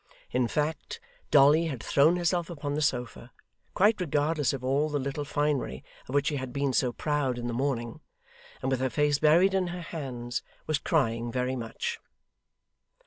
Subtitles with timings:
[0.31, 0.99] In fact,
[1.29, 3.31] Dolly had thrown herself upon the sofa,
[3.75, 7.45] quite regardless of all the little finery of which she had been so proud in
[7.45, 8.01] the morning,
[8.63, 11.99] and with her face buried in her hands was crying very much.